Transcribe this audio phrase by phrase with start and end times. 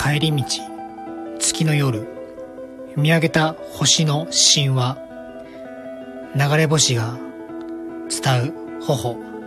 [0.00, 0.44] 帰り道
[1.40, 2.06] 月の夜
[2.96, 4.96] 見上げた星の神話
[6.36, 7.18] 流れ星が
[8.08, 9.37] 伝う頬。